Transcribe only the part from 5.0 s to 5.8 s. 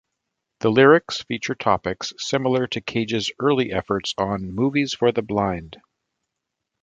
the Blind.